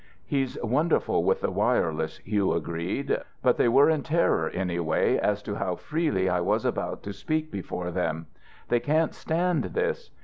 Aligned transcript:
"He's 0.25 0.57
wonderful 0.63 1.23
with 1.23 1.41
the 1.41 1.51
wireless," 1.51 2.17
Hugh 2.25 2.53
agreed. 2.53 3.15
"But 3.43 3.57
they 3.57 3.69
were 3.69 3.87
in 3.87 4.01
terror, 4.01 4.49
anyway, 4.49 5.17
as 5.19 5.43
to 5.43 5.53
how 5.53 5.75
freely 5.75 6.27
I 6.27 6.39
was 6.41 6.65
about 6.65 7.03
to 7.03 7.13
speak 7.13 7.51
before 7.51 7.91
them. 7.91 8.25
They 8.69 8.79
can't 8.79 9.13
stand 9.13 9.63
this. 9.65 10.09